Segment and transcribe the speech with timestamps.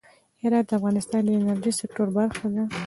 [0.41, 2.63] هرات د افغانستان د انرژۍ سکتور برخه ده.